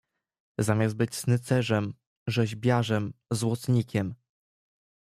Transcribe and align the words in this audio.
"zamiast 0.57 0.95
być 0.95 1.15
snycerzem, 1.15 1.93
rzeźbiarzem, 2.27 3.13
złotnikiem!" 3.31 4.15